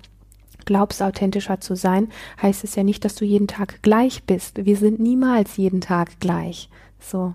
[0.64, 2.08] glaubst, authentischer zu sein,
[2.42, 4.64] heißt es ja nicht, dass du jeden Tag gleich bist.
[4.64, 6.68] Wir sind niemals jeden Tag gleich.
[6.98, 7.34] So.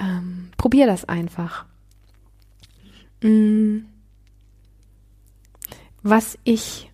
[0.00, 1.66] Ähm, probier das einfach.
[3.22, 3.80] Mm.
[6.02, 6.87] Was ich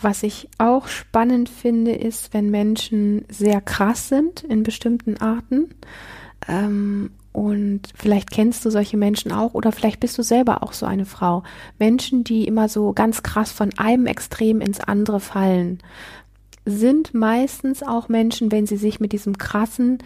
[0.00, 5.74] was ich auch spannend finde, ist, wenn Menschen sehr krass sind in bestimmten Arten.
[6.46, 10.86] Ähm, und vielleicht kennst du solche Menschen auch oder vielleicht bist du selber auch so
[10.86, 11.42] eine Frau.
[11.78, 15.78] Menschen, die immer so ganz krass von einem Extrem ins andere fallen,
[16.64, 19.98] sind meistens auch Menschen, wenn sie sich mit diesem krassen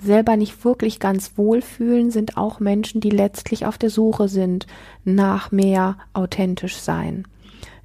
[0.00, 4.66] selber nicht wirklich ganz wohlfühlen, sind auch Menschen, die letztlich auf der Suche sind
[5.04, 7.26] nach mehr authentisch sein.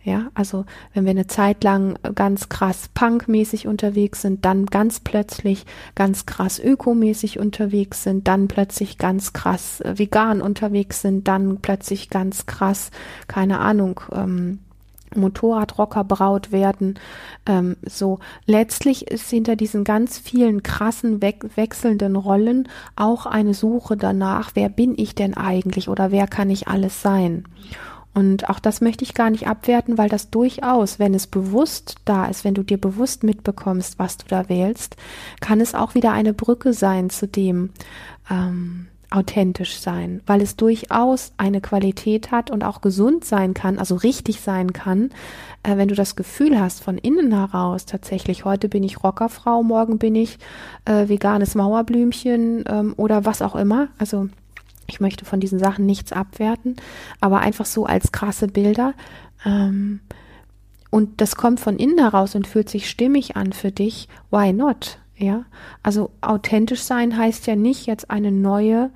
[0.06, 5.66] Ja, also wenn wir eine Zeit lang ganz krass punkmäßig unterwegs sind, dann ganz plötzlich
[5.96, 12.10] ganz krass ökomäßig unterwegs sind, dann plötzlich ganz krass äh, vegan unterwegs sind, dann plötzlich
[12.10, 12.92] ganz krass,
[13.28, 14.60] keine Ahnung, ähm,
[15.16, 17.00] Motorradrocker braut werden.
[17.46, 23.96] Ähm, so letztlich ist hinter diesen ganz vielen krassen we wechselnden Rollen auch eine Suche
[23.96, 27.46] danach, wer bin ich denn eigentlich oder wer kann ich alles sein?
[28.14, 32.26] Und auch das möchte ich gar nicht abwerten, weil das durchaus, wenn es bewusst da
[32.26, 34.96] ist, wenn du dir bewusst mitbekommst, was du da wählst,
[35.42, 37.72] kann es auch wieder eine Brücke sein zu dem
[38.30, 43.96] ähm, authentisch sein, weil es durchaus eine Qualität hat und auch gesund sein kann, also
[43.96, 45.12] richtig sein kann,
[45.62, 50.00] äh, wenn du das Gefühl hast von innen heraus tatsächlich, heute bin ich Rockerfrau, morgen
[50.00, 50.40] bin ich
[50.86, 53.90] äh, veganes Mauerblümchen ähm, oder was auch immer.
[54.00, 54.30] Also
[54.88, 56.76] ich möchte von diesen Sachen nichts abwerten,
[57.20, 58.94] aber einfach so als krasse Bilder.
[59.46, 60.02] Ähm,
[60.90, 64.08] und das kommt von innen heraus und fühlt sich stimmig an für dich.
[64.30, 65.00] Why not?
[65.16, 65.46] Ja,
[65.84, 68.90] also authentisch sein heißt ja nicht jetzt eine neue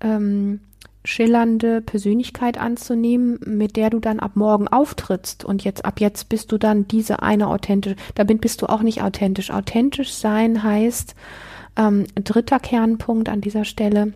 [0.00, 0.60] ähm,
[1.04, 6.52] schillernde Persönlichkeit anzunehmen, mit der du dann ab morgen auftrittst und jetzt ab jetzt bist
[6.52, 9.50] du dann diese eine authentische, da bist du auch nicht authentisch.
[9.50, 11.14] Authentisch sein heißt
[11.76, 14.12] ähm, dritter Kernpunkt an dieser Stelle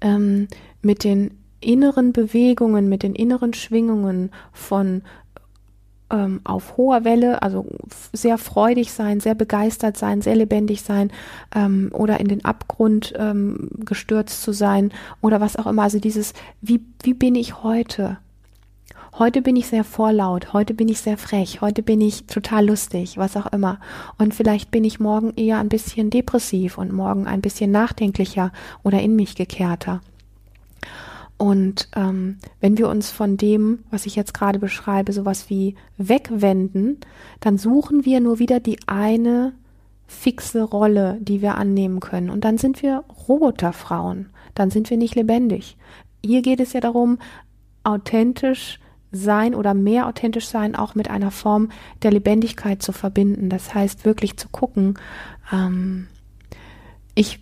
[0.00, 0.48] ähm,
[0.82, 5.02] mit den inneren Bewegungen, mit den inneren Schwingungen von
[6.10, 7.66] ähm, auf hoher Welle, also
[8.12, 11.10] sehr freudig sein, sehr begeistert sein, sehr lebendig sein
[11.54, 15.82] ähm, oder in den Abgrund ähm, gestürzt zu sein oder was auch immer.
[15.82, 18.18] Also dieses, wie, wie bin ich heute?
[19.16, 23.16] Heute bin ich sehr vorlaut, heute bin ich sehr frech, heute bin ich total lustig,
[23.16, 23.78] was auch immer.
[24.18, 28.50] Und vielleicht bin ich morgen eher ein bisschen depressiv und morgen ein bisschen nachdenklicher
[28.82, 30.00] oder in mich gekehrter.
[31.36, 36.98] Und ähm, wenn wir uns von dem, was ich jetzt gerade beschreibe, sowas wie wegwenden,
[37.38, 39.52] dann suchen wir nur wieder die eine
[40.08, 42.30] fixe Rolle, die wir annehmen können.
[42.30, 44.30] Und dann sind wir Roboterfrauen.
[44.56, 45.76] Dann sind wir nicht lebendig.
[46.24, 47.18] Hier geht es ja darum,
[47.84, 48.80] authentisch
[49.14, 51.70] sein oder mehr authentisch sein auch mit einer Form
[52.02, 53.48] der Lebendigkeit zu verbinden.
[53.48, 54.98] Das heißt wirklich zu gucken,
[55.52, 56.08] ähm,
[57.14, 57.40] ich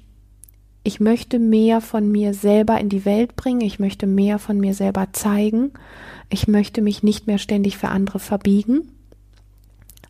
[0.84, 4.74] ich möchte mehr von mir selber in die Welt bringen, ich möchte mehr von mir
[4.74, 5.70] selber zeigen,
[6.28, 8.88] ich möchte mich nicht mehr ständig für andere verbiegen.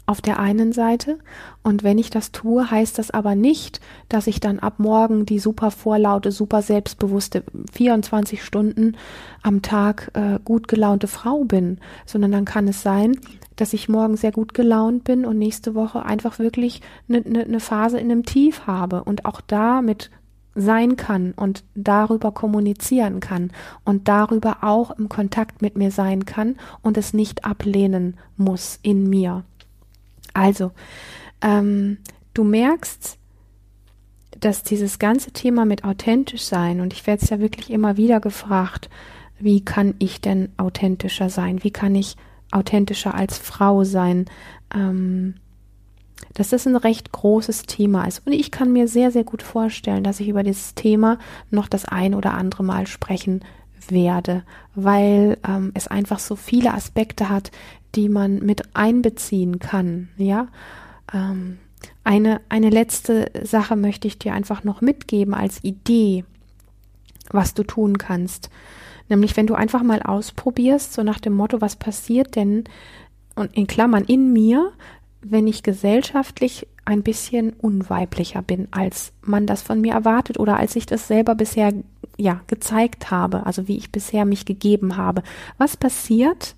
[0.04, 1.18] Auf der einen Seite.
[1.62, 5.38] Und wenn ich das tue, heißt das aber nicht, dass ich dann ab morgen die
[5.38, 8.96] super vorlaute, super selbstbewusste 24 Stunden
[9.42, 13.16] am Tag äh, gut gelaunte Frau bin, sondern dann kann es sein,
[13.56, 17.60] dass ich morgen sehr gut gelaunt bin und nächste Woche einfach wirklich eine ne, ne
[17.60, 20.10] Phase in einem Tief habe und auch da mit
[20.54, 23.52] sein kann und darüber kommunizieren kann
[23.84, 29.08] und darüber auch im Kontakt mit mir sein kann und es nicht ablehnen muss in
[29.08, 29.44] mir.
[30.34, 30.72] Also,
[31.40, 31.98] ähm,
[32.34, 33.18] du merkst,
[34.38, 38.20] dass dieses ganze Thema mit authentisch sein, und ich werde es ja wirklich immer wieder
[38.20, 38.90] gefragt,
[39.38, 41.64] wie kann ich denn authentischer sein?
[41.64, 42.16] Wie kann ich
[42.50, 44.26] authentischer als Frau sein?
[44.74, 45.34] Ähm,
[46.34, 48.26] dass das ein recht großes Thema ist.
[48.26, 51.18] Und ich kann mir sehr, sehr gut vorstellen, dass ich über dieses Thema
[51.50, 53.40] noch das ein oder andere Mal sprechen
[53.90, 57.50] werde, weil ähm, es einfach so viele Aspekte hat,
[57.94, 60.08] die man mit einbeziehen kann.
[60.16, 60.48] Ja,
[61.12, 61.58] ähm,
[62.04, 66.24] eine, eine letzte Sache möchte ich dir einfach noch mitgeben als Idee,
[67.30, 68.50] was du tun kannst.
[69.08, 72.64] Nämlich, wenn du einfach mal ausprobierst, so nach dem Motto, was passiert denn,
[73.34, 74.72] und in Klammern in mir,
[75.22, 80.74] wenn ich gesellschaftlich ein bisschen unweiblicher bin, als man das von mir erwartet oder als
[80.76, 81.72] ich das selber bisher
[82.18, 85.22] ja gezeigt habe, also wie ich bisher mich gegeben habe.
[85.58, 86.54] Was passiert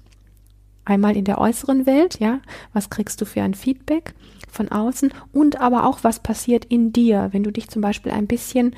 [0.85, 2.41] einmal in der äußeren Welt, ja?
[2.73, 4.15] Was kriegst du für ein Feedback
[4.51, 8.27] von außen und aber auch was passiert in dir, wenn du dich zum Beispiel ein
[8.27, 8.75] bisschen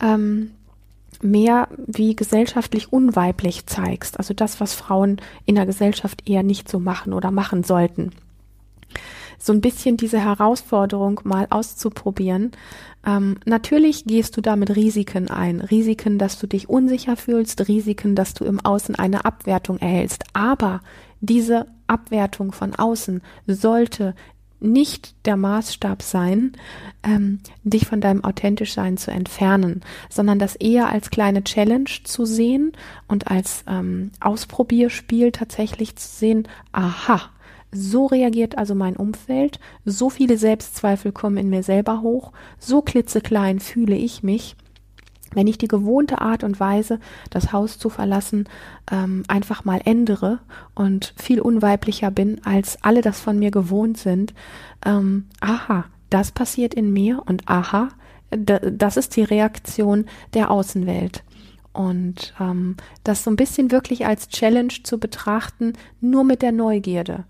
[0.00, 0.50] ähm,
[1.22, 6.78] mehr wie gesellschaftlich unweiblich zeigst, also das, was Frauen in der Gesellschaft eher nicht so
[6.78, 8.10] machen oder machen sollten
[9.40, 12.52] so ein bisschen diese Herausforderung mal auszuprobieren.
[13.04, 15.60] Ähm, natürlich gehst du damit Risiken ein.
[15.60, 20.24] Risiken, dass du dich unsicher fühlst, Risiken, dass du im Außen eine Abwertung erhältst.
[20.34, 20.82] Aber
[21.20, 24.14] diese Abwertung von außen sollte
[24.60, 26.52] nicht der Maßstab sein,
[27.02, 32.26] ähm, dich von deinem authentisch Sein zu entfernen, sondern das eher als kleine Challenge zu
[32.26, 32.72] sehen
[33.08, 37.30] und als ähm, Ausprobierspiel tatsächlich zu sehen, aha,
[37.72, 43.60] so reagiert also mein Umfeld, so viele Selbstzweifel kommen in mir selber hoch, so klitzeklein
[43.60, 44.56] fühle ich mich.
[45.32, 46.98] wenn ich die gewohnte Art und Weise,
[47.30, 48.48] das Haus zu verlassen,
[48.90, 50.40] ähm, einfach mal ändere
[50.74, 54.34] und viel unweiblicher bin, als alle das von mir gewohnt sind,
[54.84, 57.90] ähm, aha, das passiert in mir und aha,
[58.30, 61.22] das ist die Reaktion der Außenwelt.
[61.72, 67.24] Und ähm, das so ein bisschen wirklich als Challenge zu betrachten, nur mit der Neugierde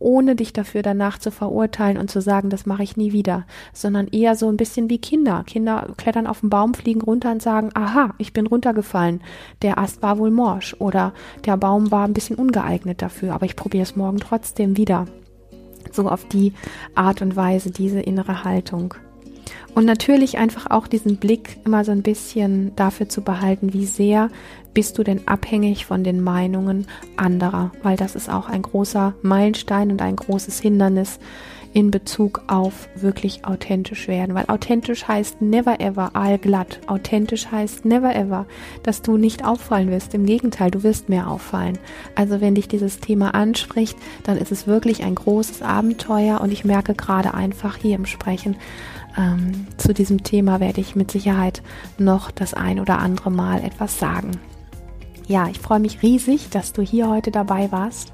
[0.00, 4.08] ohne dich dafür danach zu verurteilen und zu sagen, das mache ich nie wieder, sondern
[4.08, 5.44] eher so ein bisschen wie Kinder.
[5.46, 9.20] Kinder klettern auf den Baum, fliegen runter und sagen, aha, ich bin runtergefallen.
[9.62, 11.12] Der Ast war wohl morsch oder
[11.44, 15.06] der Baum war ein bisschen ungeeignet dafür, aber ich probiere es morgen trotzdem wieder.
[15.92, 16.54] So auf die
[16.94, 18.94] Art und Weise, diese innere Haltung.
[19.74, 24.30] Und natürlich einfach auch diesen Blick immer so ein bisschen dafür zu behalten, wie sehr
[24.74, 26.86] bist du denn abhängig von den Meinungen
[27.16, 31.18] anderer, weil das ist auch ein großer Meilenstein und ein großes Hindernis
[31.72, 36.80] in Bezug auf wirklich authentisch werden, weil authentisch heißt never ever allglatt.
[36.88, 38.46] Authentisch heißt never ever,
[38.82, 40.14] dass du nicht auffallen wirst.
[40.14, 41.78] Im Gegenteil, du wirst mehr auffallen.
[42.16, 46.64] Also wenn dich dieses Thema anspricht, dann ist es wirklich ein großes Abenteuer und ich
[46.64, 48.56] merke gerade einfach hier im Sprechen,
[49.16, 51.62] ähm, zu diesem Thema werde ich mit Sicherheit
[51.98, 54.32] noch das ein oder andere Mal etwas sagen.
[55.26, 58.12] Ja, ich freue mich riesig, dass du hier heute dabei warst.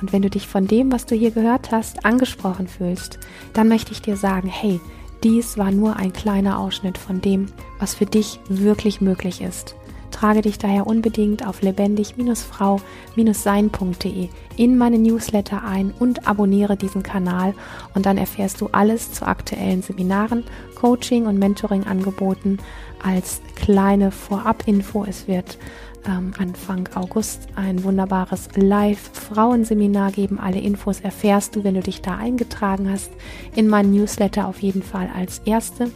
[0.00, 3.18] Und wenn du dich von dem, was du hier gehört hast, angesprochen fühlst,
[3.52, 4.80] dann möchte ich dir sagen, hey,
[5.22, 7.46] dies war nur ein kleiner Ausschnitt von dem,
[7.78, 9.76] was für dich wirklich möglich ist.
[10.12, 17.54] Trage dich daher unbedingt auf lebendig-frau-sein.de in meine Newsletter ein und abonniere diesen Kanal
[17.94, 20.44] und dann erfährst du alles zu aktuellen Seminaren,
[20.74, 22.58] Coaching und Mentoring-Angeboten
[23.02, 25.04] als kleine Vorab-Info.
[25.04, 25.58] Es wird
[26.06, 30.38] ähm, Anfang August ein wunderbares Live-Frauenseminar geben.
[30.38, 33.10] Alle Infos erfährst du, wenn du dich da eingetragen hast,
[33.54, 35.90] in meinen Newsletter auf jeden Fall als erste.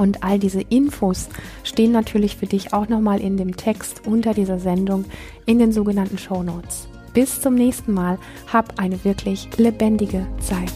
[0.00, 1.28] Und all diese Infos
[1.62, 5.04] stehen natürlich für dich auch nochmal in dem Text unter dieser Sendung
[5.44, 6.88] in den sogenannten Show Notes.
[7.12, 8.18] Bis zum nächsten Mal.
[8.50, 10.72] Hab eine wirklich lebendige Zeit.